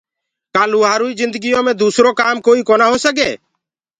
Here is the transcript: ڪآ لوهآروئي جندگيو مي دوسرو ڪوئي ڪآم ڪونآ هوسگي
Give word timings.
ڪآ 0.53 0.63
لوهآروئي 0.71 1.13
جندگيو 1.19 1.59
مي 1.65 1.73
دوسرو 1.81 2.09
ڪوئي 2.19 2.37
ڪآم 2.47 2.57
ڪونآ 2.67 2.85
هوسگي 2.91 3.31